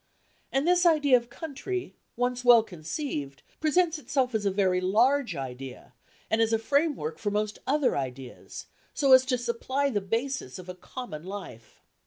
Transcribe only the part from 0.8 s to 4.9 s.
idea of country, once well conceived, presents itself as a very